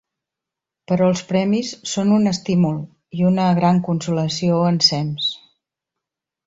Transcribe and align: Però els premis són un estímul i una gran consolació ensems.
Però 0.91 1.09
els 1.13 1.21
premis 1.31 1.73
són 1.91 2.15
un 2.17 2.25
estímul 2.33 2.81
i 3.21 3.29
una 3.33 3.47
gran 3.61 3.83
consolació 3.91 4.61
ensems. 4.75 5.33